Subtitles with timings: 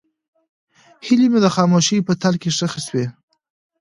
[1.05, 3.05] هیلې مې د خاموشۍ په تل کې ښخې شوې.